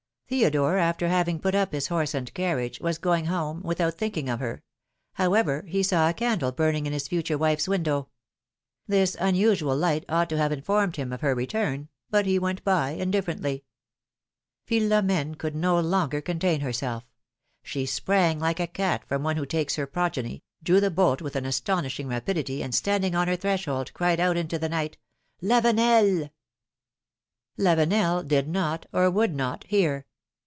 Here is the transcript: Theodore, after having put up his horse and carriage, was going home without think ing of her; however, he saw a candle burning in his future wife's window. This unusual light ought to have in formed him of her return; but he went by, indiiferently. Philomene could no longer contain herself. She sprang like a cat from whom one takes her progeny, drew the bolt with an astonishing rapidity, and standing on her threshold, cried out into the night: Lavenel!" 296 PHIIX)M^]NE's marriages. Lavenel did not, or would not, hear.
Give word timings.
Theodore, 0.31 0.77
after 0.77 1.09
having 1.09 1.39
put 1.41 1.55
up 1.55 1.73
his 1.73 1.87
horse 1.87 2.13
and 2.13 2.33
carriage, 2.33 2.79
was 2.79 2.97
going 2.97 3.25
home 3.25 3.61
without 3.63 3.95
think 3.95 4.15
ing 4.15 4.29
of 4.29 4.39
her; 4.39 4.63
however, 5.15 5.65
he 5.67 5.83
saw 5.83 6.07
a 6.07 6.13
candle 6.13 6.53
burning 6.53 6.85
in 6.85 6.93
his 6.93 7.09
future 7.09 7.37
wife's 7.37 7.67
window. 7.67 8.07
This 8.87 9.17
unusual 9.19 9.75
light 9.75 10.05
ought 10.07 10.29
to 10.29 10.37
have 10.37 10.53
in 10.53 10.61
formed 10.61 10.95
him 10.95 11.11
of 11.11 11.19
her 11.19 11.35
return; 11.35 11.89
but 12.09 12.25
he 12.25 12.39
went 12.39 12.63
by, 12.63 12.95
indiiferently. 12.97 13.63
Philomene 14.65 15.35
could 15.35 15.53
no 15.53 15.77
longer 15.81 16.21
contain 16.21 16.61
herself. 16.61 17.03
She 17.61 17.85
sprang 17.85 18.39
like 18.39 18.61
a 18.61 18.67
cat 18.67 19.03
from 19.09 19.23
whom 19.25 19.35
one 19.37 19.47
takes 19.49 19.75
her 19.75 19.85
progeny, 19.85 20.43
drew 20.63 20.79
the 20.79 20.89
bolt 20.89 21.21
with 21.21 21.35
an 21.35 21.45
astonishing 21.45 22.07
rapidity, 22.07 22.63
and 22.63 22.73
standing 22.73 23.15
on 23.15 23.27
her 23.27 23.35
threshold, 23.35 23.93
cried 23.93 24.21
out 24.21 24.37
into 24.37 24.57
the 24.57 24.69
night: 24.69 24.97
Lavenel!" 25.41 26.31
296 27.59 27.59
PHIIX)M^]NE's 27.59 27.59
marriages. 27.59 27.59
Lavenel 27.59 28.27
did 28.29 28.47
not, 28.47 28.85
or 28.93 29.11
would 29.11 29.35
not, 29.35 29.65
hear. 29.65 30.05